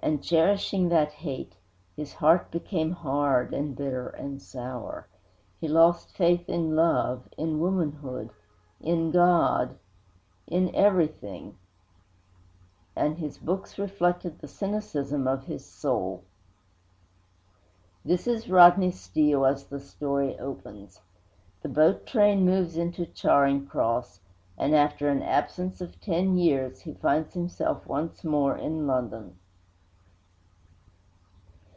[0.00, 1.56] And, cherishing that hate,
[1.94, 5.06] his heart became hard and bitter and sour.
[5.60, 8.30] He lost faith in love, in womanhood,
[8.80, 9.76] in God,
[10.46, 11.58] in everything.
[12.96, 16.22] And his books reflected the cynicism of his soul.
[18.04, 21.02] This is Rodney Steele as the story opens.
[21.60, 24.20] The boat train moves into Charing Cross,
[24.56, 29.36] and, after an absence of ten years, he finds himself once more in London.